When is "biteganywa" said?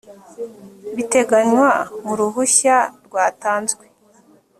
0.95-1.69